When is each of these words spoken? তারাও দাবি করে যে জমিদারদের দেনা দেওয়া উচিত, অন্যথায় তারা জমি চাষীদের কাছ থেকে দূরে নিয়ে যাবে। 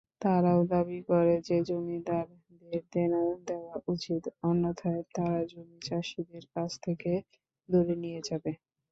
তারাও 0.21 0.61
দাবি 0.71 0.99
করে 1.09 1.35
যে 1.47 1.57
জমিদারদের 1.67 2.81
দেনা 2.93 3.19
দেওয়া 3.47 3.75
উচিত, 3.87 4.23
অন্যথায় 4.43 5.01
তারা 5.15 5.41
জমি 5.51 5.77
চাষীদের 5.87 6.43
কাছ 6.55 6.71
থেকে 6.85 7.11
দূরে 7.69 7.95
নিয়ে 8.03 8.21
যাবে। 8.29 8.51